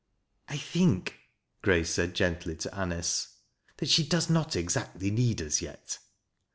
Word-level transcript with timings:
"I 0.49 0.57
think," 0.57 1.15
Grace 1.61 1.91
said 1.91 2.15
gently 2.15 2.55
to 2.55 2.73
Anice," 2.75 3.35
that 3.77 3.87
she 3.89 4.03
doC« 4.03 4.31
aot 4.31 4.55
exactly 4.55 5.11
need 5.11 5.43
us 5.43 5.61
yet." 5.61 5.99